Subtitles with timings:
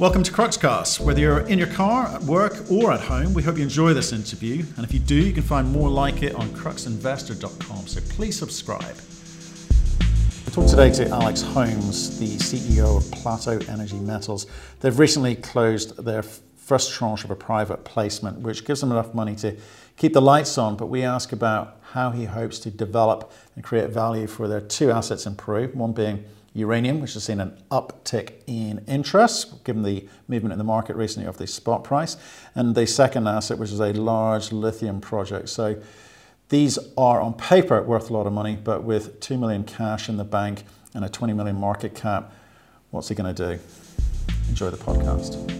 [0.00, 0.98] Welcome to Cruxcast.
[0.98, 4.12] Whether you're in your car, at work, or at home, we hope you enjoy this
[4.12, 4.64] interview.
[4.76, 7.86] And if you do, you can find more like it on cruxinvestor.com.
[7.86, 8.96] So please subscribe.
[10.46, 14.48] We talk today to Alex Holmes, the CEO of Plateau Energy Metals.
[14.80, 16.24] They've recently closed their
[16.56, 19.56] first tranche of a private placement, which gives them enough money to
[19.96, 20.76] keep the lights on.
[20.76, 24.90] But we ask about how he hopes to develop and create value for their two
[24.90, 26.24] assets in Peru, one being
[26.54, 31.28] uranium, which has seen an uptick in interest given the movement in the market recently
[31.28, 32.16] of the spot price,
[32.54, 35.48] and the second asset, which is a large lithium project.
[35.48, 35.82] So
[36.48, 40.16] these are on paper worth a lot of money, but with 2 million cash in
[40.16, 40.64] the bank
[40.94, 42.32] and a 20 million market cap,
[42.90, 43.62] what's he going to do?
[44.48, 45.50] Enjoy the podcast.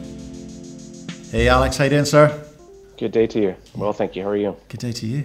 [1.31, 2.45] Hey Alex, how you doing, sir?
[2.97, 3.57] Good day to you.
[3.75, 4.23] Well, thank you.
[4.23, 4.57] How are you?
[4.69, 5.25] Good day to you.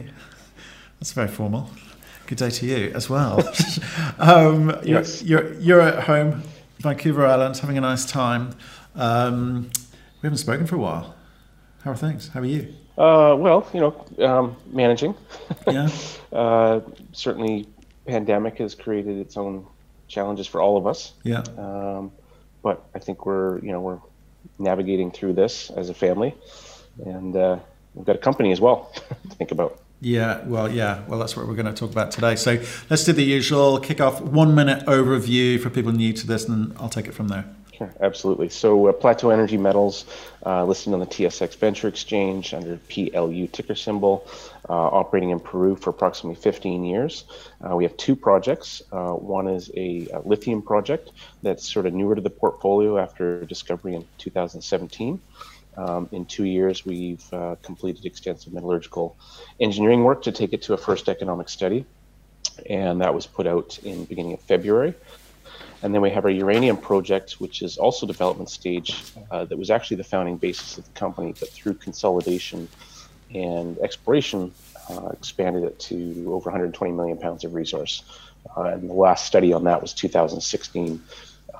[1.00, 1.70] That's very formal.
[2.30, 3.40] Good day to you as well.
[4.20, 5.24] um, yes.
[5.24, 6.44] you're, you're, you're at home,
[6.78, 8.52] Vancouver Island, having a nice time.
[8.94, 9.72] Um,
[10.22, 11.16] we haven't spoken for a while.
[11.82, 12.28] How are things?
[12.28, 12.72] How are you?
[13.00, 15.16] Uh, well, you know, um, managing.
[15.66, 15.90] Yeah.
[16.32, 16.82] uh,
[17.14, 17.68] certainly,
[18.06, 19.66] pandemic has created its own
[20.08, 21.14] challenges for all of us.
[21.24, 21.42] Yeah.
[21.58, 22.12] Um,
[22.62, 24.02] but I think we're, you know, we're
[24.60, 26.36] navigating through this as a family,
[27.04, 27.58] and uh,
[27.96, 29.82] we've got a company as well to think about.
[30.02, 32.36] Yeah, well, yeah, well, that's what we're going to talk about today.
[32.36, 36.48] So let's do the usual kick off one minute overview for people new to this,
[36.48, 37.46] and I'll take it from there.
[37.80, 38.50] Sure, absolutely.
[38.50, 40.06] So uh, Plateau Energy Metals,
[40.46, 44.28] uh, listed on the TSX Venture Exchange under PLU ticker symbol,
[44.70, 47.24] uh, operating in Peru for approximately 15 years.
[47.66, 48.82] Uh, we have two projects.
[48.92, 51.12] Uh, one is a, a, lithium project
[51.42, 55.22] that's sort of newer to the portfolio after discovery in 2017.
[55.78, 59.16] Um, in two years, we've uh, completed extensive metallurgical
[59.60, 61.86] engineering work to take it to a first economic study,
[62.70, 64.94] and that was put out in beginning of February.
[65.82, 69.70] And then we have our uranium project, which is also development stage, uh, that was
[69.70, 72.68] actually the founding basis of the company, but through consolidation
[73.34, 74.52] and exploration,
[74.90, 78.04] uh, expanded it to over 120 million pounds of resource.
[78.58, 81.02] Uh, and the last study on that was 2016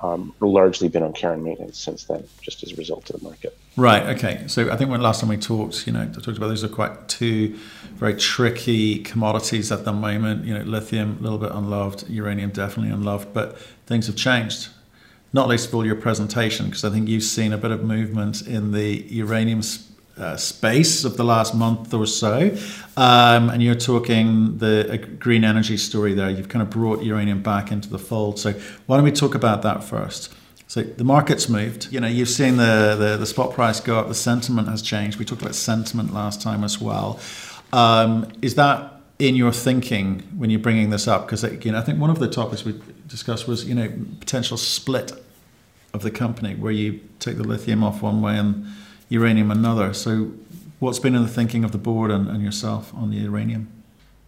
[0.02, 3.24] um, largely been on care and maintenance since then, just as a result of the
[3.24, 3.56] market.
[3.76, 4.02] Right.
[4.16, 4.44] Okay.
[4.46, 6.68] So I think when last time we talked, you know, I talked about those are
[6.68, 7.58] quite two
[7.94, 10.44] very tricky commodities at the moment.
[10.44, 14.68] You know, lithium a little bit unloved, uranium definitely unloved, but things have changed.
[15.32, 18.42] Not least of all your presentation, because I think you've seen a bit of movement
[18.48, 19.62] in the uranium
[20.20, 22.56] uh, space of the last month or so.
[22.96, 26.30] Um, and you're talking the green energy story there.
[26.30, 28.38] You've kind of brought uranium back into the fold.
[28.38, 28.52] So
[28.86, 30.34] why don't we talk about that first?
[30.66, 31.90] So the market's moved.
[31.90, 34.08] You know, you've seen the, the, the spot price go up.
[34.08, 35.18] The sentiment has changed.
[35.18, 37.18] We talked about sentiment last time as well.
[37.72, 41.26] Um, is that in your thinking when you're bringing this up?
[41.26, 45.12] Because know, I think one of the topics we discussed was you know potential split
[45.92, 48.66] of the company where you take the lithium off one way and
[49.10, 49.92] uranium another.
[49.92, 50.32] So,
[50.78, 53.68] what's been in the thinking of the board and, and yourself on the uranium?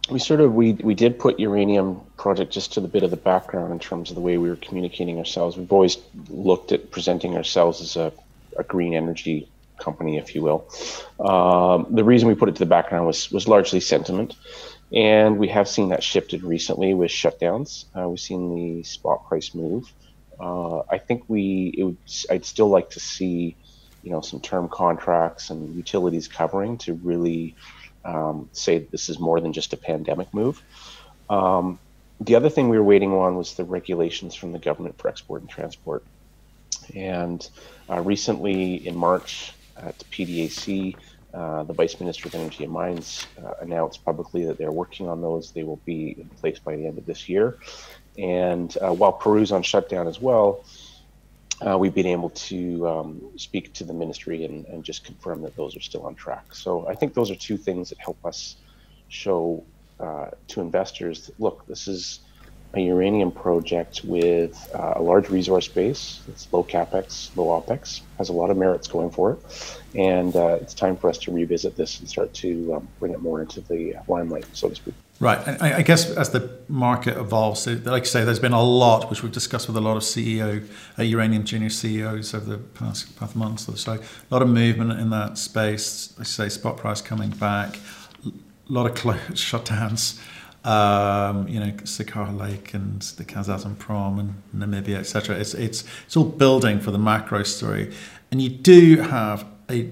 [0.09, 3.17] We sort of we we did put uranium project just to the bit of the
[3.17, 5.57] background in terms of the way we were communicating ourselves.
[5.57, 5.97] We've always
[6.29, 8.11] looked at presenting ourselves as a,
[8.57, 9.47] a green energy
[9.79, 10.67] company, if you will.
[11.19, 14.35] Um, the reason we put it to the background was was largely sentiment,
[14.91, 17.85] and we have seen that shifted recently with shutdowns.
[17.97, 19.91] Uh, we've seen the spot price move.
[20.37, 21.97] Uh, I think we it would
[22.29, 23.55] I'd still like to see
[24.03, 27.55] you know some term contracts and utilities covering to really
[28.05, 30.61] um, say this is more than just a pandemic move.
[31.29, 31.79] Um,
[32.19, 35.41] the other thing we were waiting on was the regulations from the government for export
[35.41, 36.03] and transport.
[36.95, 37.47] And
[37.89, 40.95] uh, recently in March at PDAC,
[41.33, 45.21] uh, the Vice Minister of Energy and Mines uh, announced publicly that they're working on
[45.21, 45.51] those.
[45.51, 47.57] They will be in place by the end of this year.
[48.17, 50.63] And uh, while Peru's on shutdown as well,
[51.65, 55.55] uh, we've been able to um, speak to the ministry and, and, just confirm that
[55.55, 56.53] those are still on track.
[56.53, 58.57] So I think those are two things that help us
[59.07, 59.63] show
[59.99, 62.19] uh, to investors that, look, this is
[62.75, 66.21] a uranium project with uh, a large resource base.
[66.27, 70.57] It's low capex, low opex, has a lot of merits going for it, and uh,
[70.59, 73.61] it's time for us to revisit this and start to um, bring it more into
[73.61, 74.95] the limelight, so to speak.
[75.19, 75.39] Right.
[75.61, 79.21] I, I guess as the market evolves, like I say, there's been a lot, which
[79.21, 80.67] we've discussed with a lot of CEO,
[80.97, 83.93] uh, uranium junior CEOs over the past, past months or so.
[83.93, 83.99] A
[84.33, 86.13] lot of movement in that space.
[86.19, 87.77] I say, spot price coming back,
[88.25, 88.31] a
[88.67, 90.19] lot of closed shutdowns.
[90.63, 95.35] Um, you know, Cigar Lake and the Kazatomprom and Namibia, etc.
[95.35, 97.93] It's it's it's all building for the macro story,
[98.31, 99.89] and you do have a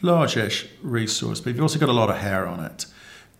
[0.00, 2.86] large-ish resource, but you've also got a lot of hair on it.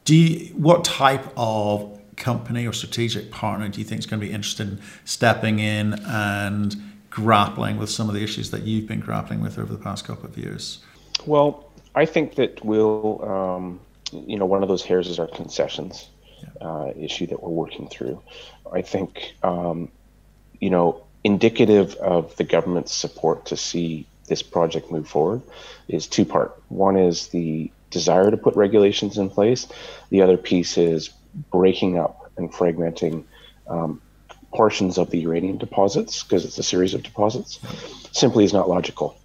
[0.05, 4.27] Do you, what type of company or strategic partner do you think is going to
[4.27, 6.77] be interested in stepping in and
[7.11, 10.27] grappling with some of the issues that you've been grappling with over the past couple
[10.29, 10.83] of years?
[11.27, 13.81] Well, I think that we'll, um,
[14.13, 16.09] you know, one of those hairs is our concessions.
[16.61, 18.23] Uh, issue that we're working through.
[18.73, 19.91] I think, um,
[20.61, 25.43] you know, indicative of the government's support to see this project move forward
[25.89, 26.61] is two part.
[26.69, 29.67] One is the desire to put regulations in place.
[30.11, 31.11] The other piece is
[31.51, 33.25] breaking up and fragmenting
[33.69, 34.01] um,
[34.53, 37.59] portions of the uranium deposits because it's a series of deposits.
[38.13, 39.17] Simply is not logical.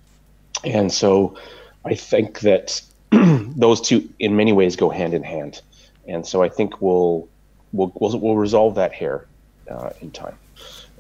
[0.64, 1.38] And so
[1.86, 2.82] I think that
[3.12, 5.62] those two, in many ways, go hand in hand.
[6.08, 7.28] And so I think we'll
[7.74, 9.28] we'll we'll, we'll resolve that here
[9.70, 10.38] uh, in time.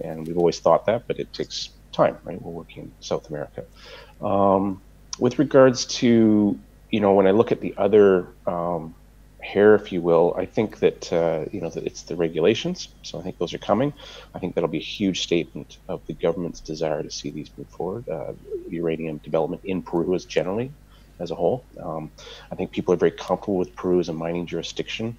[0.01, 2.39] And we've always thought that, but it takes time, right?
[2.41, 3.63] We're working in South America.
[4.21, 4.81] Um,
[5.19, 6.59] with regards to
[6.91, 8.95] you know, when I look at the other um,
[9.41, 12.89] hair, if you will, I think that uh, you know that it's the regulations.
[13.03, 13.93] So I think those are coming.
[14.33, 17.67] I think that'll be a huge statement of the government's desire to see these move
[17.67, 18.07] forward.
[18.09, 18.33] Uh,
[18.69, 20.71] uranium development in Peru is generally
[21.19, 21.63] as a whole.
[21.81, 22.11] Um,
[22.51, 25.17] I think people are very comfortable with Peru as a mining jurisdiction.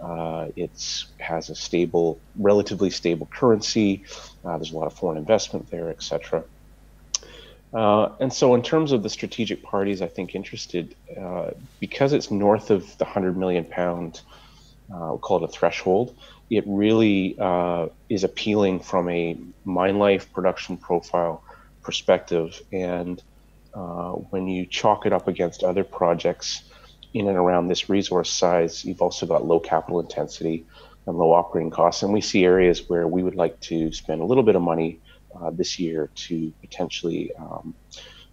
[0.00, 4.04] Uh, it has a stable, relatively stable currency.
[4.44, 6.42] Uh, there's a lot of foreign investment there, etc.
[7.72, 12.30] Uh, and so, in terms of the strategic parties, I think interested, uh, because it's
[12.30, 14.20] north of the 100 million pound,
[14.92, 16.14] uh, we'll call it a threshold,
[16.50, 21.42] it really uh, is appealing from a mine life production profile
[21.82, 22.60] perspective.
[22.72, 23.22] And
[23.74, 26.62] uh, when you chalk it up against other projects
[27.14, 30.64] in and around this resource size, you've also got low capital intensity
[31.06, 32.02] and low operating costs.
[32.02, 35.00] And we see areas where we would like to spend a little bit of money
[35.40, 37.74] uh, this year to potentially um,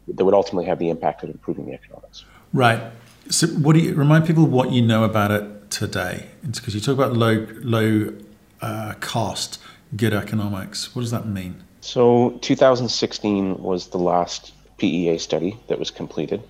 [0.08, 2.26] that would ultimately have the impact of improving the economics.
[2.54, 2.82] Right.
[3.30, 6.30] So, what do you remind people what you know about it today?
[6.50, 8.14] Because you talk about low low
[8.62, 9.60] uh, cost,
[9.96, 10.96] good economics.
[10.96, 11.64] What does that mean?
[11.82, 16.42] So, 2016 was the last PEA study that was completed,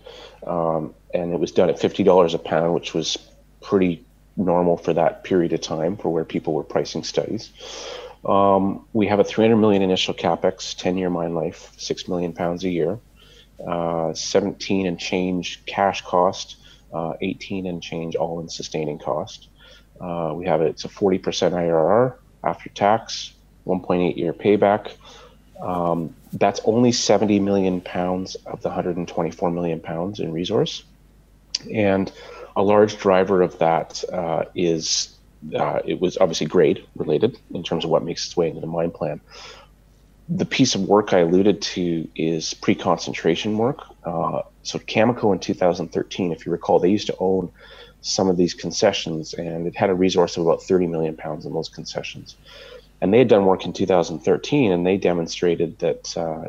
[0.45, 3.17] um, and it was done at $50 a pound, which was
[3.61, 4.05] pretty
[4.37, 7.51] normal for that period of time for where people were pricing studies.
[8.25, 12.63] Um, we have a 300 million initial capex, 10 year mine life, 6 million pounds
[12.63, 12.99] a year,
[13.65, 16.57] uh, 17 and change cash cost,
[16.93, 19.47] uh, 18 and change all in sustaining cost.
[19.99, 23.33] Uh, we have it, it's a 40% IRR after tax,
[23.65, 24.91] 1.8 year payback.
[25.61, 30.83] Um, that's only 70 million pounds of the 124 million pounds in resource.
[31.73, 32.11] And
[32.55, 35.15] a large driver of that uh, is
[35.55, 38.67] uh, it was obviously grade related in terms of what makes its way into the
[38.67, 39.21] mine plan.
[40.27, 43.79] The piece of work I alluded to is pre-concentration work.
[44.03, 47.51] Uh, so Cameco in 2013, if you recall, they used to own
[48.01, 51.53] some of these concessions, and it had a resource of about 30 million pounds in
[51.53, 52.35] those concessions.
[53.01, 56.45] And they had done work in 2013, and they demonstrated that uh,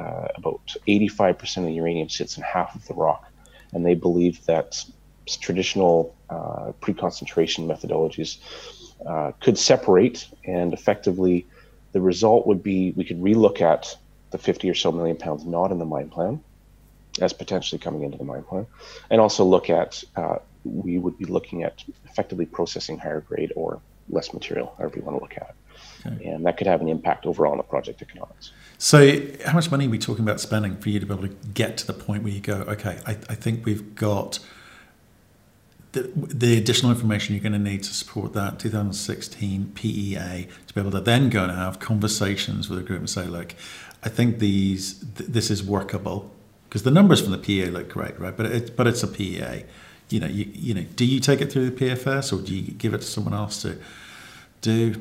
[0.00, 3.26] uh, about 85% of the uranium sits in half of the rock,
[3.72, 4.84] and they believe that
[5.26, 8.38] traditional uh, pre-concentration methodologies
[9.06, 11.46] uh, could separate and effectively
[11.92, 13.96] the result would be we could relook at
[14.30, 16.40] the 50 or so million pounds not in the mine plan
[17.20, 18.66] as potentially coming into the mine plan
[19.10, 23.80] and also look at uh, we would be looking at effectively processing higher grade or
[24.08, 25.54] less material however you want to look at it
[26.06, 26.26] okay.
[26.26, 29.86] and that could have an impact overall on the project economics so how much money
[29.86, 32.22] are we talking about spending for you to be able to get to the point
[32.22, 34.38] where you go okay i, I think we've got
[35.92, 40.80] the, the, additional information you're going to need to support that 2016 PEA to be
[40.80, 43.54] able to then go and have conversations with a group and say, look,
[44.02, 46.30] I think these th- this is workable
[46.68, 48.36] because the numbers from the PEA look great, right?
[48.36, 49.64] But it, but it's a PEA.
[50.10, 52.72] You know, you, you know, do you take it through the PFS or do you
[52.72, 53.78] give it to someone else to
[54.60, 54.94] do?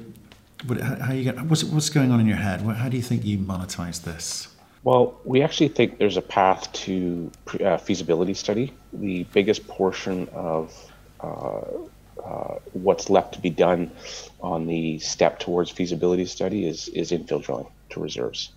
[0.65, 2.61] What, how, how you what's what's going on in your head?
[2.61, 4.47] How do you think you monetize this?
[4.83, 7.31] Well, we actually think there's a path to
[7.63, 8.73] uh, feasibility study.
[8.93, 10.73] The biggest portion of
[11.19, 11.61] uh,
[12.23, 13.91] uh, what's left to be done
[14.41, 18.51] on the step towards feasibility study is, is infill drilling to reserves.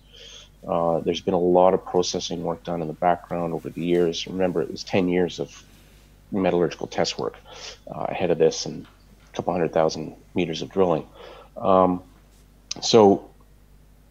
[0.67, 4.25] Uh, there's been a lot of processing work done in the background over the years.
[4.27, 5.63] Remember, it was 10 years of
[6.31, 7.35] metallurgical test work
[7.93, 11.05] uh, ahead of this and a couple hundred thousand meters of drilling.
[11.57, 12.03] Um,
[12.81, 13.29] so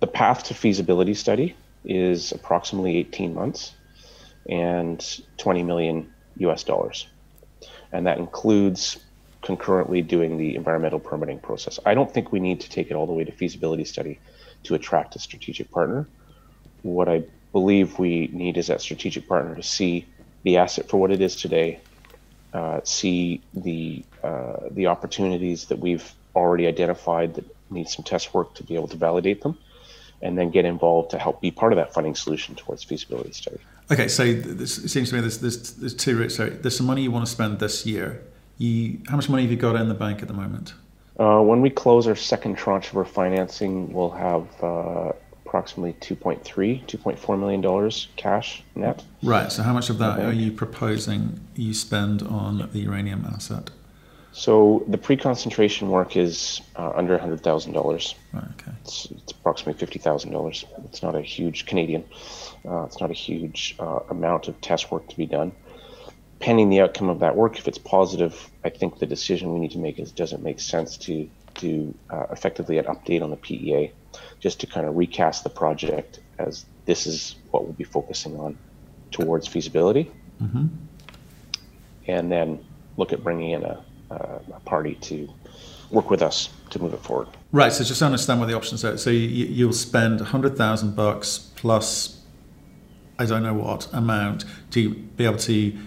[0.01, 3.73] the path to feasibility study is approximately 18 months
[4.49, 5.05] and
[5.39, 7.07] 20 million US dollars.
[7.93, 8.99] And that includes
[9.43, 11.79] concurrently doing the environmental permitting process.
[11.85, 14.21] I don't think we need to take it all the way to feasibility study
[14.65, 16.09] to attract a strategic partner.
[16.83, 20.07] What I believe we need is that strategic partner to see
[20.45, 21.81] the asset for what it is today,
[22.53, 28.55] uh, see the uh, the opportunities that we've already identified that need some test work
[28.55, 29.59] to be able to validate them,
[30.21, 33.59] and then get involved to help be part of that funding solution towards feasibility study.
[33.91, 36.37] Okay, so this, it seems to me there's, there's, there's two routes.
[36.37, 38.23] So there's some money you want to spend this year.
[38.59, 40.75] You, how much money have you got in the bank at the moment?
[41.19, 45.13] Uh, when we close our second tranche of our financing, we'll have uh,
[45.45, 49.05] approximately 2.3, 2.4 million dollars cash net.
[49.23, 49.53] Right.
[49.53, 53.71] So how much of that are you proposing you spend on the uranium asset?
[54.33, 58.15] So the pre-concentration work is uh, under hundred thousand dollars.
[58.35, 58.73] Okay.
[58.81, 60.65] It's, it's approximately fifty thousand dollars.
[60.87, 62.05] It's not a huge Canadian.
[62.67, 65.53] Uh, it's not a huge uh, amount of test work to be done.
[66.41, 69.73] Pending the outcome of that work, if it's positive, I think the decision we need
[69.73, 73.37] to make is does it make sense to do uh, effectively an update on the
[73.37, 73.93] PEA,
[74.41, 78.57] just to kind of recast the project as this is what we'll be focusing on
[79.11, 80.11] towards feasibility,
[80.43, 80.67] mm-hmm.
[82.09, 82.65] and then
[82.97, 85.27] look at bringing in a Uh, a party to
[85.91, 87.29] work with us to move it forward.
[87.51, 87.73] Right.
[87.73, 88.99] So just understand what the options are.
[88.99, 92.21] So you, you'll spend a hundred thousand bucks plus,
[93.19, 95.79] I don't know what amount to be able to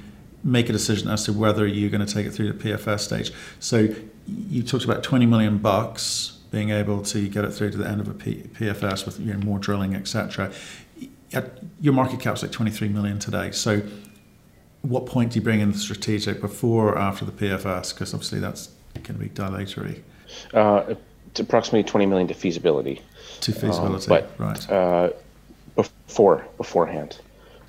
[0.44, 3.32] make a decision as to whether you're going to take it through the PFS stage.
[3.60, 3.90] So
[4.28, 8.02] you talked about 20 million bucks being able to get it through to the end
[8.02, 10.52] of a P- PFS with you know, more drilling, etc.
[11.80, 13.52] Your market cap's like 23 million today.
[13.52, 13.82] So
[14.86, 17.94] what point do you bring in the strategic before or after the PFS?
[17.94, 20.04] Because obviously that's going to be dilatory.
[20.54, 20.96] Uh,
[21.30, 23.02] it's approximately 20 million to feasibility.
[23.42, 24.70] To feasibility, um, but, right.
[24.70, 25.10] Uh,
[25.76, 27.20] before beforehand,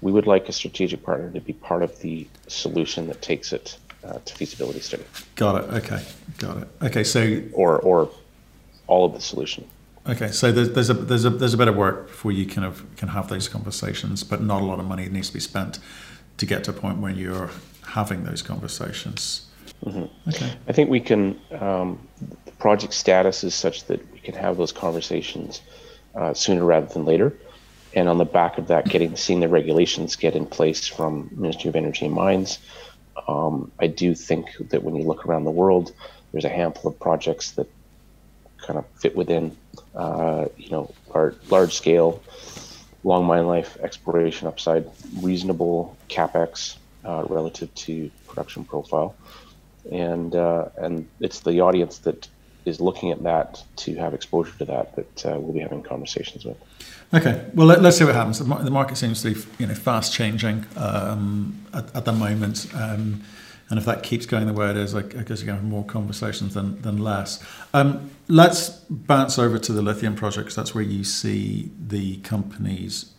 [0.01, 3.79] we would like a strategic partner to be part of the solution that takes it
[4.05, 5.05] uh, to feasibility study.
[5.35, 5.75] Got it.
[5.75, 6.05] Okay.
[6.39, 6.69] Got it.
[6.83, 7.03] Okay.
[7.03, 8.11] So or or
[8.87, 9.67] all of the solution.
[10.09, 12.65] Okay, so there's, there's a there's a there's a bit of work before you kind
[12.65, 15.81] of can have those conversations, but not a lot of money needs to be spent
[16.39, 17.51] to get to a point where you're
[17.85, 19.47] having those conversations.
[19.85, 20.29] Mm-hmm.
[20.29, 20.53] Okay.
[20.69, 21.39] I think we can.
[21.53, 22.07] Um,
[22.45, 25.61] the project status is such that we can have those conversations
[26.15, 27.35] uh, sooner rather than later,
[27.95, 31.69] and on the back of that, getting seeing the regulations get in place from Ministry
[31.69, 32.59] of Energy and Mines.
[33.29, 35.93] Um, I do think that when you look around the world,
[36.33, 37.69] there's a handful of projects that
[38.59, 39.57] kind of fit within,
[39.95, 42.23] uh, you know, our large scale
[43.07, 44.85] long mine life, exploration upside,
[45.21, 49.15] reasonable capex uh, relative to production profile,
[49.91, 52.29] and uh, and it's the audience that
[52.65, 56.45] is looking at that to have exposure to that that uh, we'll be having conversations
[56.45, 56.57] with.
[57.15, 58.41] Okay, well let, us see what happens.
[58.41, 62.67] The market seems to be you know fast changing um, at, at, the moment.
[62.75, 63.23] Um,
[63.69, 65.55] and if that keeps going the way it is, I, I guess you're going to
[65.55, 67.45] have more conversations than, than less.
[67.75, 73.13] Um, let's bounce over to the lithium project because that's where you see the company's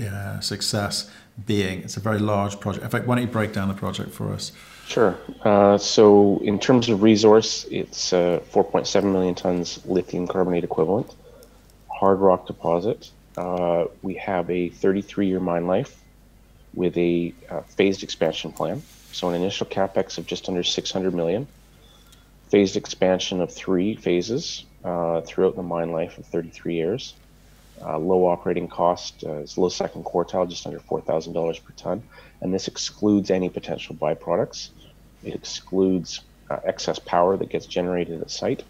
[0.00, 1.10] uh, success
[1.46, 1.82] being.
[1.82, 2.84] It's a very large project.
[2.84, 4.52] In fact, why don't you break down the project for us?
[4.86, 5.16] Sure.
[5.42, 11.14] Uh, so, in terms of resource, it's uh, 4.7 million tons lithium carbonate equivalent,
[11.88, 13.10] hard rock deposit.
[13.36, 16.02] Uh, we have a 33 year mine life
[16.74, 18.82] with a uh, phased expansion plan.
[19.12, 21.46] So an initial capex of just under 600 million,
[22.48, 27.14] phased expansion of three phases uh, throughout the mine life of 33 years.
[27.84, 32.02] Uh, low operating cost uh, is low second quartile, just under $4,000 per ton.
[32.40, 34.70] And this excludes any potential byproducts.
[35.24, 38.62] It excludes uh, excess power that gets generated at site.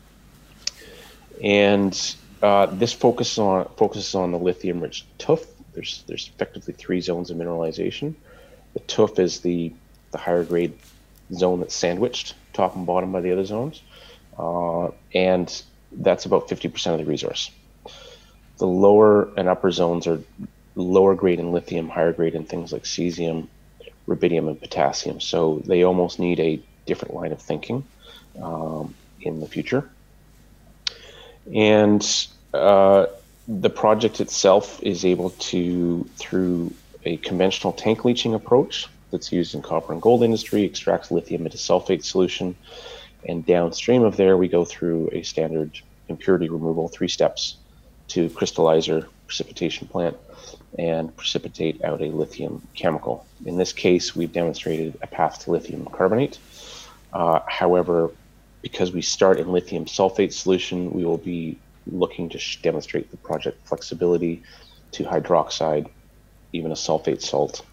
[1.43, 5.45] And uh, this focuses on focuses on the lithium-rich tuff.
[5.75, 8.15] There's there's effectively three zones of mineralization.
[8.75, 9.73] The tuff is the
[10.13, 10.75] the higher grade
[11.35, 13.83] zone that's sandwiched top and bottom by the other zones.
[14.39, 17.51] Uh, and that's about 50% of the resource.
[18.59, 20.21] The lower and upper zones are
[20.75, 23.49] lower grade in lithium, higher grade in things like cesium,
[24.07, 25.21] rubidium, and potassium.
[25.21, 27.85] So they almost need a different line of thinking
[28.41, 29.89] um, in the future.
[31.55, 32.05] And
[32.55, 33.07] uh,
[33.49, 36.73] the project itself is able to, through
[37.05, 41.59] a conventional tank leaching approach, that's used in copper and gold industry, extracts lithium into
[41.59, 42.57] sulfate solution.
[43.29, 45.79] And downstream of there, we go through a standard
[46.09, 47.57] impurity removal, three steps
[48.09, 50.17] to crystallizer precipitation plant
[50.79, 53.25] and precipitate out a lithium chemical.
[53.45, 56.39] In this case, we've demonstrated a path to lithium carbonate.
[57.13, 58.11] Uh, however,
[58.63, 63.67] because we start in lithium sulfate solution, we will be looking to demonstrate the project
[63.67, 64.43] flexibility
[64.93, 65.89] to hydroxide,
[66.53, 67.65] even a sulfate salt,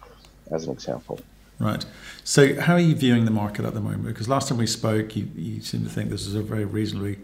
[0.50, 1.20] as an example.
[1.60, 1.84] Right.
[2.24, 4.06] So, how are you viewing the market at the moment?
[4.06, 7.18] Because last time we spoke, you, you seem to think this is a very reasonably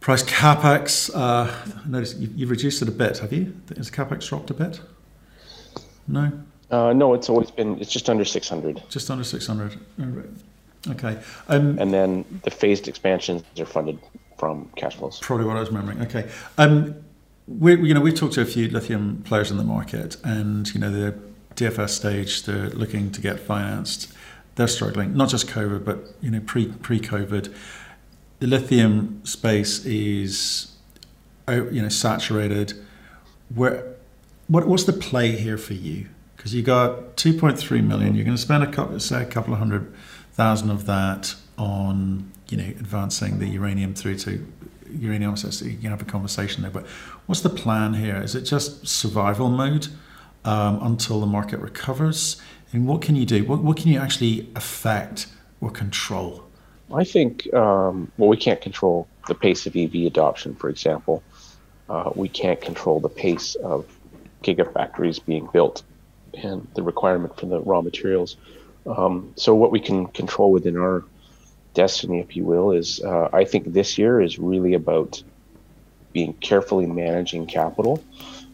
[0.00, 1.14] priced capex.
[1.14, 1.52] Uh,
[1.84, 3.54] I noticed you, have reduced it a bit, have you?
[3.76, 4.80] Has capex dropped a bit?
[6.08, 6.32] No.
[6.70, 7.78] Uh, no, it's always been.
[7.80, 8.82] It's just under six hundred.
[8.88, 9.78] Just under six hundred.
[10.88, 11.18] Okay.
[11.48, 13.98] Um, and then the phased expansions are funded
[14.38, 15.20] from cash flows.
[15.20, 16.00] Probably what I was remembering.
[16.00, 16.30] Okay.
[16.56, 16.96] Um,
[17.46, 20.80] we, you know, we've talked to a few lithium players in the market, and you
[20.80, 21.14] know, the
[21.56, 24.12] DFS stage, they're looking to get financed.
[24.54, 27.54] They're struggling, not just COVID, but you know, pre pre COVID.
[28.40, 30.72] The lithium space is,
[31.48, 32.74] uh, you know, saturated.
[33.54, 33.94] Where,
[34.48, 36.08] what, what's the play here for you?
[36.36, 38.14] Because you got 2.3 million.
[38.14, 39.94] You're going to spend a couple, say, a couple of hundred
[40.32, 44.44] thousand of that on, you know, advancing the uranium through to
[44.90, 46.70] uranium so you can have a conversation there.
[46.70, 46.86] But
[47.26, 48.16] what's the plan here?
[48.16, 49.88] Is it just survival mode
[50.44, 52.40] um, until the market recovers?
[52.72, 53.44] And what can you do?
[53.44, 55.26] What, what can you actually affect
[55.60, 56.44] or control?
[56.92, 61.22] I think, um, well, we can't control the pace of EV adoption, for example.
[61.88, 63.86] Uh, we can't control the pace of
[64.42, 65.82] gigafactories being built
[66.34, 68.36] and the requirement for the raw materials.
[68.86, 71.04] Um, so, what we can control within our
[71.74, 75.22] destiny, if you will, is uh, I think this year is really about
[76.12, 78.02] being carefully managing capital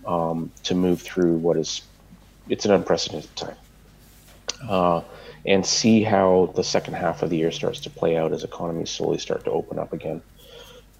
[0.08, 1.82] um, to move through what is
[2.48, 3.56] it's an unprecedented time,
[4.68, 5.02] uh,
[5.46, 8.90] and see how the second half of the year starts to play out as economies
[8.90, 10.22] slowly start to open up again.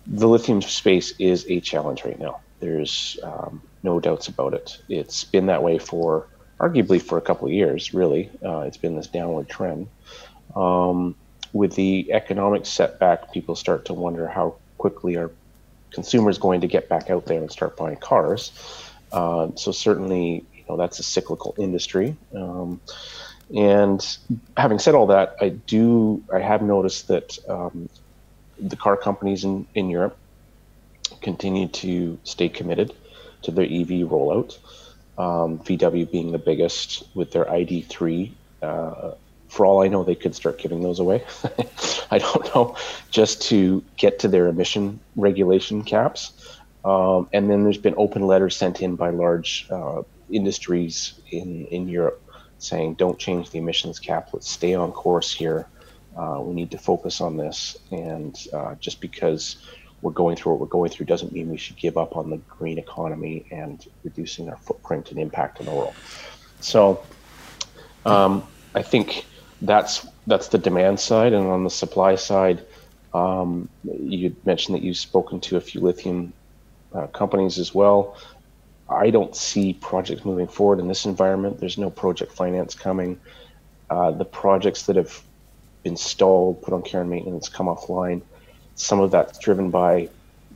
[0.07, 2.41] The lithium space is a challenge right now.
[2.61, 4.79] There's um, no doubts about it.
[4.89, 6.27] It's been that way for
[6.61, 7.95] arguably for a couple of years.
[7.95, 9.89] Really, uh, it's been this downward trend.
[10.55, 11.15] Um,
[11.55, 15.31] with the economic setback, people start to wonder how quickly are
[15.93, 18.53] consumers going to get back out there and start buying cars.
[19.13, 22.17] Uh, so certainly, you know, that's a cyclical industry.
[22.35, 22.81] Um,
[23.55, 24.19] and
[24.57, 27.89] having said all that, I do I have noticed that um,
[28.59, 30.17] the car companies in, in Europe
[31.23, 32.93] continue to stay committed
[33.43, 34.59] to their EV rollout.
[35.17, 38.31] Um, VW being the biggest with their ID3
[38.63, 39.13] uh,
[39.49, 41.25] for all I know, they could start giving those away.
[42.11, 42.77] I don't know,
[43.11, 46.33] just to get to their emission regulation caps.
[46.89, 51.87] Um, and then there's been open letters sent in by large uh, industries in, in
[51.87, 52.23] Europe
[52.59, 54.31] saying, don't change the emissions cap.
[54.33, 55.67] Let's stay on course here.
[56.17, 57.77] Uh, we need to focus on this.
[57.91, 59.57] And uh, just because
[60.01, 62.39] we're going through what we're going through doesn't mean we should give up on the
[62.59, 65.95] green economy and reducing our footprint and impact on the world.
[66.61, 67.05] So
[68.07, 69.27] um, I think
[69.61, 72.65] that's that's the demand side, and on the supply side,
[73.13, 76.33] um, you mentioned that you've spoken to a few lithium
[76.95, 78.17] uh, companies as well.
[78.89, 81.61] I don't see projects moving forward in this environment.
[81.61, 83.21] There's no project finance coming.
[83.91, 85.23] Uh, the projects that have
[85.83, 88.23] been stalled, put on care and maintenance, come offline.
[88.75, 90.09] Some of that's driven by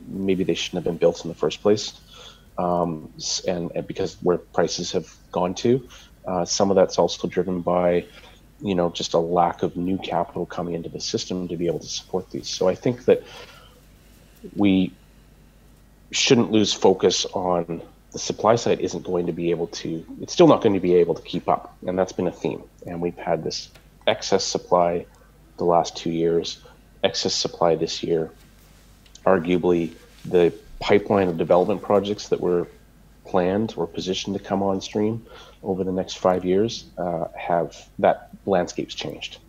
[0.07, 1.93] maybe they shouldn't have been built in the first place,
[2.57, 3.11] um,
[3.47, 5.87] and, and, because where prices have gone to.
[6.25, 8.05] Uh, some of that's also driven by
[8.61, 11.79] you know just a lack of new capital coming into the system to be able
[11.79, 12.47] to support these.
[12.47, 13.23] So I think that
[14.55, 14.91] we
[16.13, 20.47] shouldn't lose focus on the supply side isn't going to be able to it's still
[20.47, 21.75] not going to be able to keep up.
[21.85, 22.63] And that's been a theme.
[22.85, 23.69] And we've had this
[24.05, 25.05] excess supply
[25.57, 26.61] the last two years
[27.03, 28.31] excess supply this year.
[29.25, 29.93] Arguably
[30.25, 32.67] the pipeline of development projects that were
[33.25, 35.25] planned or positioned to come on stream
[35.63, 39.39] over the next five years uh, have that landscape's changed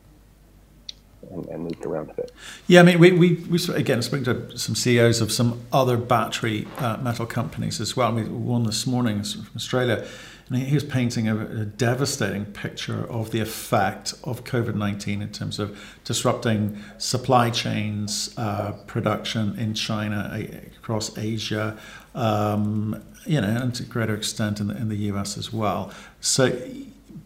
[1.30, 2.32] and, and, moved around a bit.
[2.66, 6.66] Yeah, I mean, we, we, we again spoke to some CEOs of some other battery
[6.78, 8.12] uh, metal companies as well.
[8.12, 10.06] We one this morning from Australia,
[10.48, 15.32] and he was painting a, a devastating picture of the effect of COVID 19 in
[15.32, 20.30] terms of disrupting supply chains, uh, production in China,
[20.76, 21.78] across Asia,
[22.14, 25.92] um, you know, and to a greater extent in the, in the US as well.
[26.20, 26.52] So,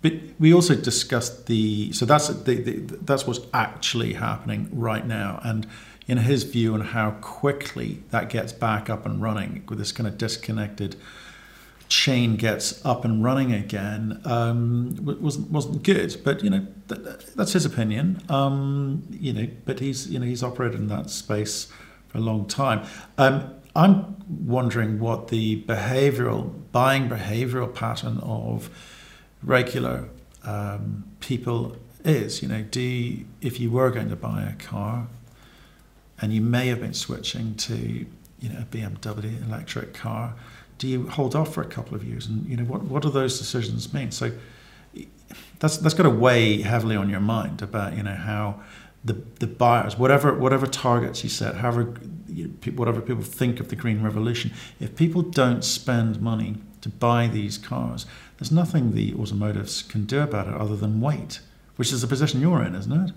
[0.01, 5.41] but we also discussed the so that's the, the, that's what's actually happening right now,
[5.43, 5.67] and
[6.07, 10.07] in his view on how quickly that gets back up and running with this kind
[10.07, 10.97] of disconnected
[11.89, 16.21] chain gets up and running again um, wasn't wasn't good.
[16.25, 18.23] But you know that's his opinion.
[18.29, 21.73] Um, you know, but he's you know he's operated in that space
[22.09, 22.87] for a long time.
[23.17, 28.71] Um, I'm wondering what the behavioral buying behavioral pattern of
[29.43, 30.09] regular
[30.45, 32.43] um, people is.
[32.43, 35.09] You know, do you, if you were going to buy a car,
[36.21, 40.35] and you may have been switching to you know a BMW electric car,
[40.79, 42.27] do you hold off for a couple of years?
[42.27, 44.11] And you know what what do those decisions mean?
[44.11, 44.33] So
[45.59, 48.61] that's that's got to weigh heavily on your mind about you know how
[49.05, 51.95] the the buyers, whatever whatever targets you set, however
[52.75, 57.59] whatever people think of the green revolution, if people don't spend money to buy these
[57.59, 58.07] cars,
[58.39, 61.41] there's nothing the automotives can do about it other than wait,
[61.77, 63.15] which is the position you're in, isn't it?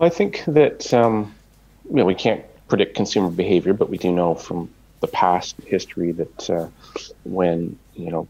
[0.00, 1.34] I think that um,
[1.88, 6.12] you know we can't predict consumer behavior, but we do know from the past history
[6.12, 6.66] that uh,
[7.24, 8.26] when you know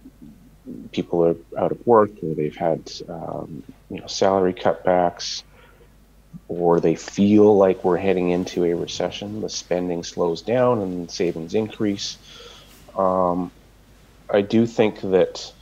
[0.92, 5.42] people are out of work or they've had um, you know salary cutbacks
[6.56, 11.54] or they feel like we're heading into a recession, the spending slows down and savings
[11.54, 12.16] increase.
[12.96, 13.50] Um,
[14.32, 15.52] I do think that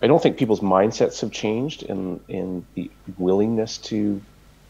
[0.00, 4.22] I don't think people's mindsets have changed in in the willingness to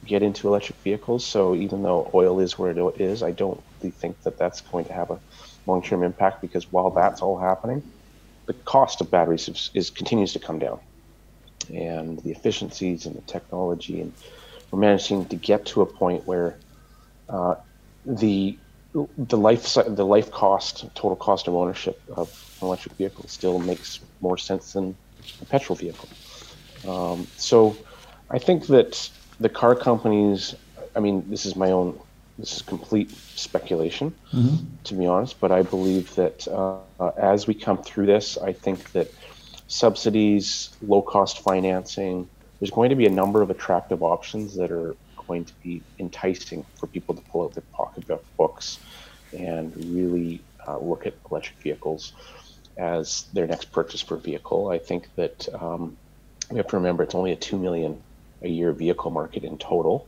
[0.07, 1.27] get into electric vehicles.
[1.27, 4.87] So even though oil is where it is, I don't really think that that's going
[4.87, 5.21] to have a
[5.67, 7.83] long term impact because while that's all happening,
[8.47, 10.81] the cost of batteries is, is continues to come down,
[11.69, 14.15] and the efficiencies and the technology and
[14.71, 16.57] we're managing to get to a point where
[17.29, 17.55] uh,
[18.05, 18.57] the
[19.17, 22.29] the life the life cost total cost of ownership of
[22.61, 24.97] an electric vehicle still makes more sense than
[25.43, 26.09] a petrol vehicle.
[26.89, 27.77] Um, so
[28.31, 30.55] I think that the car companies,
[30.97, 31.99] I mean, this is my own,
[32.39, 34.65] this is complete speculation, mm-hmm.
[34.85, 38.93] to be honest, but I believe that uh, as we come through this, I think
[38.93, 39.09] that
[39.69, 42.29] subsidies, low cost financing,
[42.59, 46.65] there's going to be a number of attractive options that are going to be enticing
[46.79, 48.79] for people to pull out their pocketbooks
[49.37, 52.13] and really uh, look at electric vehicles
[52.77, 54.69] as their next purchase for vehicle.
[54.69, 55.97] I think that um,
[56.51, 58.03] we have to remember it's only a two million
[58.43, 60.07] a year vehicle market in total,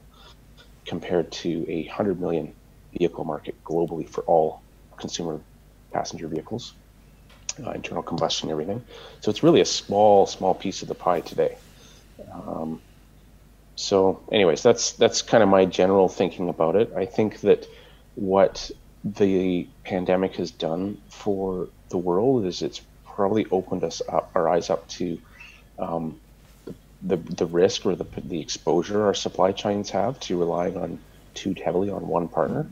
[0.87, 2.53] compared to a hundred million
[2.97, 4.63] vehicle market globally for all
[4.97, 5.41] consumer
[5.93, 6.75] passenger vehicles,
[7.65, 8.83] uh, internal combustion, everything.
[9.21, 11.57] So it's really a small, small piece of the pie today.
[12.47, 12.81] Um,
[13.77, 16.93] so, anyways, that's that's kind of my general thinking about it.
[16.95, 17.67] I think that
[18.15, 18.71] what
[19.05, 24.69] the pandemic has done for the world is it's probably opened us up, our eyes
[24.69, 25.19] up to
[25.79, 26.21] um,
[27.03, 30.99] the the risk or the the exposure our supply chains have to relying on
[31.35, 32.67] too heavily on one partner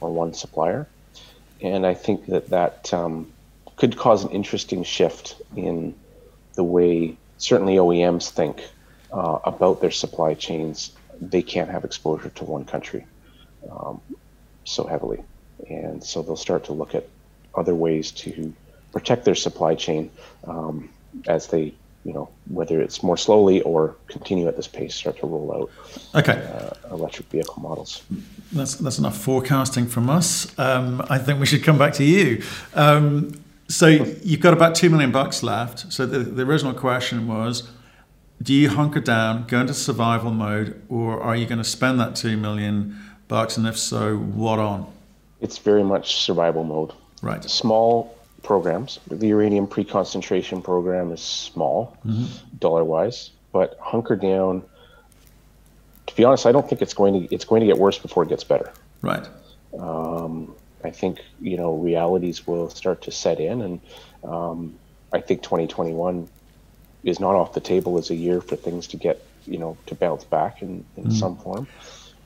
[0.00, 0.86] or one supplier,
[1.60, 3.32] and I think that that um,
[3.76, 5.94] could cause an interesting shift in
[6.54, 8.62] the way certainly OEMs think
[9.12, 13.06] uh, about their supply chains, they can't have exposure to one country
[13.70, 14.00] um,
[14.64, 15.22] so heavily.
[15.68, 17.06] And so they'll start to look at
[17.54, 18.52] other ways to
[18.92, 20.10] protect their supply chain
[20.44, 20.88] um,
[21.28, 25.26] as they, you know, whether it's more slowly or continue at this pace, start to
[25.26, 26.32] roll out okay.
[26.32, 28.02] Uh, electric vehicle models.
[28.52, 30.58] That's, that's enough forecasting from us.
[30.58, 32.42] Um, I think we should come back to you.
[32.74, 33.32] Um,
[33.68, 35.92] so you've got about two million bucks left.
[35.92, 37.70] So the, the original question was,
[38.42, 42.16] do you hunker down, go into survival mode, or are you going to spend that
[42.16, 43.56] two million bucks?
[43.56, 44.92] And if so, what on?
[45.40, 46.92] It's very much survival mode.
[47.20, 47.44] Right.
[47.44, 48.98] Small programs.
[49.06, 52.26] The uranium pre-concentration program is small, mm-hmm.
[52.58, 54.62] dollar wise, but hunker down.
[56.08, 58.24] To be honest, I don't think it's going to it's going to get worse before
[58.24, 58.72] it gets better.
[59.02, 59.26] Right.
[59.78, 63.80] Um, I think you know realities will start to set in, and
[64.24, 64.74] um,
[65.12, 66.28] I think 2021
[67.04, 69.94] is not off the table as a year for things to get you know to
[69.94, 71.12] bounce back in, in mm.
[71.12, 71.66] some form.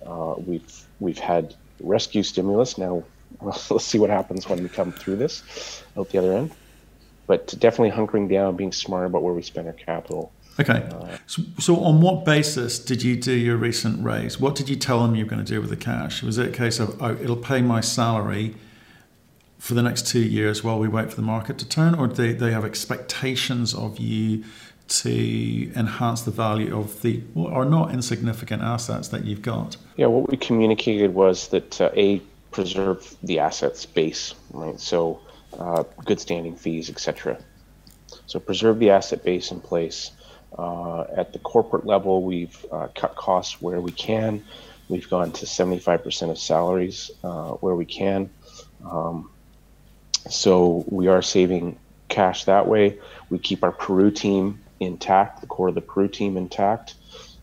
[0.05, 3.05] Uh, we've we've had rescue stimulus now.
[3.41, 6.53] Well, let's see what happens when we come through this out the other end.
[7.27, 10.33] But definitely hunkering down, being smart about where we spend our capital.
[10.59, 10.89] Okay.
[10.91, 14.41] Uh, so, so, on what basis did you do your recent raise?
[14.41, 16.23] What did you tell them you were going to do with the cash?
[16.23, 18.55] Was it a case of, oh, it'll pay my salary
[19.67, 22.15] for the next two years while we wait for the market to turn, or do
[22.15, 24.45] they, they have expectations of you
[24.87, 29.77] to enhance the value of the or not insignificant assets that you've got?
[29.97, 34.79] Yeah, what we communicated was that uh, a preserve the assets base, right?
[34.79, 35.21] So
[35.59, 37.37] uh, good standing fees, etc.
[38.27, 40.13] So preserve the asset base in place.
[40.57, 44.45] Uh, at the corporate level, we've uh, cut costs where we can.
[44.89, 48.31] We've gone to 75% of salaries uh, where we can.
[48.89, 49.31] Um,
[50.29, 52.99] so we are saving cash that way.
[53.31, 56.95] We keep our Peru team intact, the core of the Peru team intact.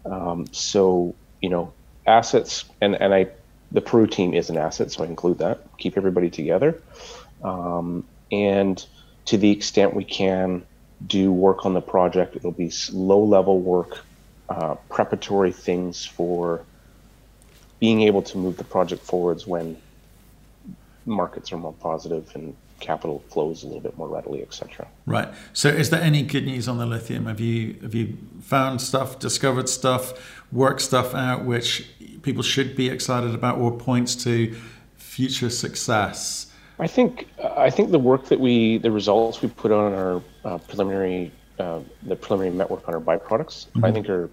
[0.05, 1.73] Um, so you know,
[2.05, 3.27] assets and and I,
[3.71, 5.61] the Peru team is an asset, so I include that.
[5.77, 6.81] Keep everybody together,
[7.43, 8.85] um, and
[9.25, 10.65] to the extent we can
[11.05, 13.99] do work on the project, it'll be low level work,
[14.49, 16.63] uh, preparatory things for
[17.79, 19.77] being able to move the project forwards when
[21.05, 24.87] markets are more positive and capital flows a little bit more readily, etc.
[25.05, 25.29] Right.
[25.53, 27.25] So, is there any good news on the lithium?
[27.25, 30.13] Have you have you found stuff, discovered stuff,
[30.51, 31.87] worked stuff out which
[32.21, 34.53] people should be excited about, or points to
[34.97, 36.51] future success?
[36.79, 40.57] I think I think the work that we, the results we put on our uh,
[40.57, 43.85] preliminary, uh, the preliminary network on our byproducts, mm-hmm.
[43.85, 44.29] I think are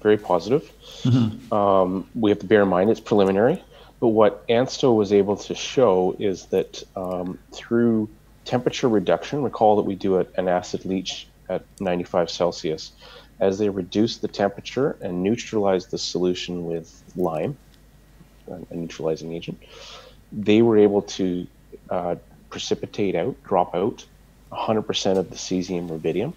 [0.00, 0.72] very positive.
[1.04, 1.54] Mm-hmm.
[1.54, 3.62] Um, we have to bear in mind it's preliminary,
[4.02, 8.10] But what ANSTO was able to show is that um, through
[8.44, 12.90] temperature reduction, recall that we do an acid leach at 95 Celsius,
[13.38, 17.56] as they reduce the temperature and neutralize the solution with lime,
[18.48, 19.62] a neutralizing agent,
[20.32, 21.46] they were able to
[21.88, 22.16] uh,
[22.50, 24.04] precipitate out, drop out
[24.50, 26.32] 100% of the cesium rubidium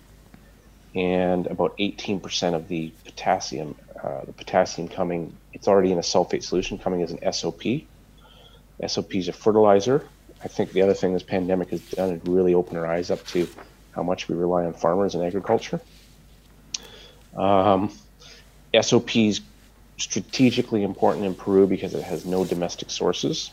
[0.94, 3.76] and about 18% of the potassium.
[4.02, 7.62] Uh, the potassium coming, it's already in a sulfate solution, coming as an SOP.
[8.86, 10.06] SOP is a fertilizer.
[10.44, 13.26] I think the other thing this pandemic has done is really open our eyes up
[13.28, 13.48] to
[13.92, 15.80] how much we rely on farmers and agriculture.
[17.36, 17.92] Um,
[18.80, 19.42] SOP is
[19.98, 23.52] strategically important in Peru because it has no domestic sources,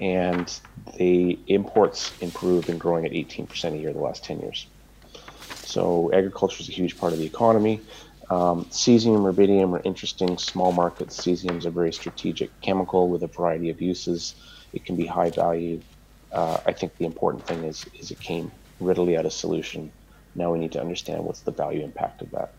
[0.00, 0.60] and
[0.96, 4.66] the imports in Peru have been growing at 18% a year the last 10 years.
[5.64, 7.80] So agriculture is a huge part of the economy.
[8.28, 11.18] Um, cesium, rubidium are interesting small markets.
[11.18, 14.34] Cesium is a very strategic chemical with a variety of uses.
[14.72, 15.80] It can be high value.
[16.32, 19.92] Uh, I think the important thing is is it came readily out of solution.
[20.34, 22.52] Now we need to understand what's the value impact of that.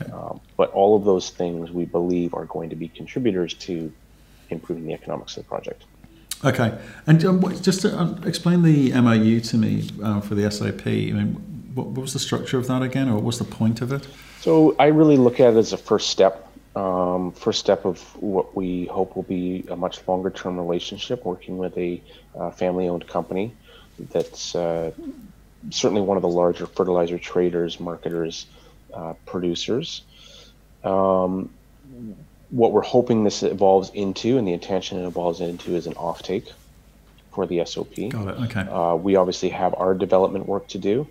[0.00, 0.10] Okay.
[0.10, 3.92] Um, but all of those things we believe are going to be contributors to
[4.50, 5.84] improving the economics of the project.
[6.44, 10.86] Okay, and um, just to um, explain the MOU to me uh, for the SOP.
[10.86, 13.80] I mean, what, what, was the structure of that again, or what was the point
[13.80, 14.06] of it?
[14.40, 16.48] So I really look at it as a first step.
[16.76, 21.58] Um, first step of what we hope will be a much longer term relationship, working
[21.58, 22.00] with a
[22.36, 23.52] uh, family owned company
[24.10, 24.90] that's uh,
[25.70, 28.46] certainly one of the larger fertilizer traders, marketers,
[28.92, 30.02] uh, producers.
[30.82, 31.50] Um,
[32.50, 36.52] what we're hoping this evolves into, and the intention it evolves into, is an offtake
[37.32, 37.94] for the SOP.
[38.10, 38.38] Got it.
[38.44, 38.60] Okay.
[38.60, 41.08] Uh, we obviously have our development work to do.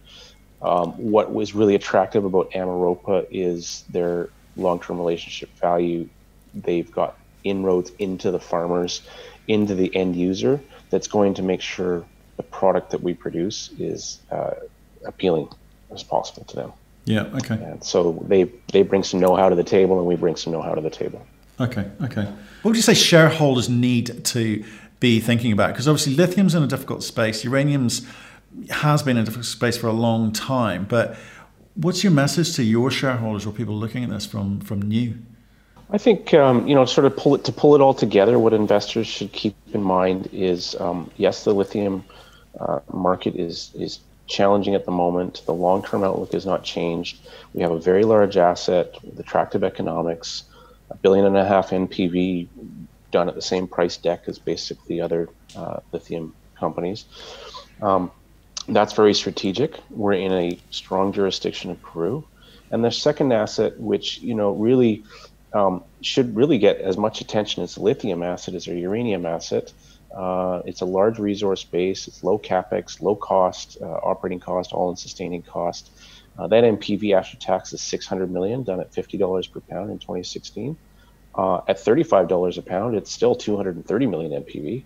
[0.64, 6.08] Um, what was really attractive about Ameropa is their long-term relationship value.
[6.54, 9.02] They've got inroads into the farmers,
[9.48, 10.62] into the end user.
[10.90, 12.06] That's going to make sure
[12.38, 14.52] the product that we produce is uh,
[15.06, 15.50] appealing
[15.92, 16.74] as possible to them.
[17.06, 17.24] Yeah.
[17.24, 17.56] Okay.
[17.56, 20.76] And so they they bring some know-how to the table, and we bring some know-how
[20.76, 21.26] to the table.
[21.60, 21.86] Okay.
[22.02, 22.24] Okay.
[22.24, 24.64] What would you say shareholders need to
[25.00, 25.70] be thinking about?
[25.74, 27.44] Because obviously lithium's in a difficult space.
[27.44, 28.08] Uranium's
[28.70, 30.86] has been in a space for a long time.
[30.86, 31.18] But
[31.76, 35.18] what's your message to your shareholders or people looking at this from from new?
[35.90, 38.40] I think um, you know, sort of pull it to pull it all together.
[38.40, 42.04] What investors should keep in mind is, um, yes, the lithium
[42.60, 45.44] uh, market is is challenging at the moment.
[45.46, 47.18] The long term outlook has not changed.
[47.54, 50.44] We have a very large asset with attractive economics,
[50.90, 52.48] a billion and a half NPV
[53.12, 57.06] done at the same price deck as basically other uh, lithium companies.
[57.82, 58.12] Um,
[58.68, 59.80] that's very strategic.
[59.90, 62.26] We're in a strong jurisdiction of Peru.
[62.72, 65.04] And the second asset, which you know really
[65.54, 69.72] um, should really get as much attention as lithium asset as our uranium asset,
[70.14, 72.08] uh, it's a large resource base.
[72.08, 75.90] It's low capex, low cost, uh, operating cost, all-in sustaining cost.
[76.38, 80.78] Uh, that NPV after tax is 600 million, done at $50 per pound in 2016.
[81.36, 84.84] Uh, at $35 a pound, it's still 230 million NPV.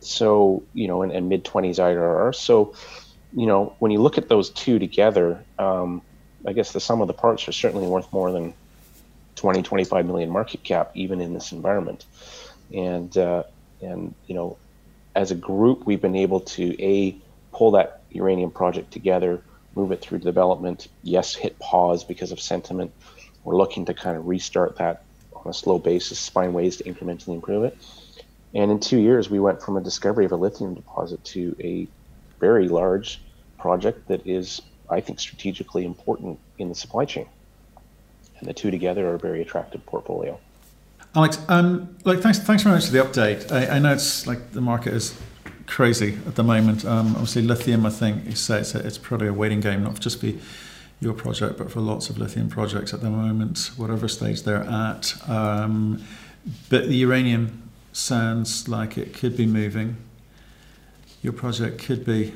[0.00, 2.34] So you know, and, and mid 20s IRR.
[2.34, 2.74] So
[3.36, 6.00] you know, when you look at those two together, um,
[6.46, 8.54] I guess the sum of the parts are certainly worth more than
[9.36, 12.06] 20, 25 million market cap, even in this environment.
[12.74, 13.42] And uh,
[13.82, 14.56] and you know,
[15.14, 17.14] as a group, we've been able to a
[17.52, 19.42] pull that uranium project together,
[19.74, 20.88] move it through development.
[21.02, 22.90] Yes, hit pause because of sentiment.
[23.44, 25.02] We're looking to kind of restart that
[25.34, 27.76] on a slow basis, find ways to incrementally improve it.
[28.54, 31.86] And in two years, we went from a discovery of a lithium deposit to a
[32.40, 33.20] very large
[33.58, 37.26] project that is, I think, strategically important in the supply chain.
[38.38, 40.38] And the two together are a very attractive portfolio.
[41.14, 43.50] Alex, um, like thanks, thanks very much for the update.
[43.50, 45.18] I, I, know it's like the market is
[45.66, 46.84] crazy at the moment.
[46.84, 49.98] Um, obviously, lithium, I think you say it's, a, it's probably a waiting game, not
[49.98, 50.32] just for
[51.00, 55.14] your project, but for lots of lithium projects at the moment, whatever stage they're at.
[55.28, 56.04] Um,
[56.68, 59.96] but the uranium sounds like it could be moving.
[61.22, 62.34] Your project could be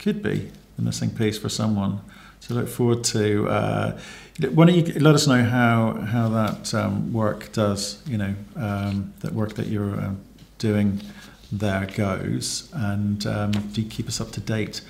[0.00, 2.00] could be the missing piece for someone.
[2.40, 3.48] So look forward to.
[3.48, 3.98] Uh,
[4.54, 8.02] why don't you let us know how how that um, work does?
[8.06, 10.14] You know um, that work that you're uh,
[10.58, 11.00] doing
[11.52, 14.80] there goes, and um, do you keep us up to date?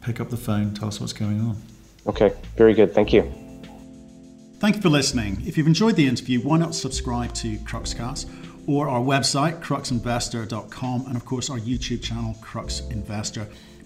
[0.00, 1.56] Pick up the phone, tell us what's going on.
[2.06, 2.94] Okay, very good.
[2.94, 3.30] Thank you.
[4.60, 5.42] Thank you for listening.
[5.46, 8.26] If you've enjoyed the interview, why not subscribe to Cruxcast
[8.66, 13.46] or our website, cruxinvestor.com, and of course our YouTube channel, Crux Investor.